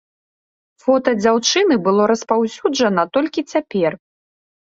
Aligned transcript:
Фота 0.83 1.11
жанчыны 1.25 1.75
было 1.89 2.07
распаўсюджана 2.11 3.03
толькі 3.17 3.41
цяпер. 3.55 3.91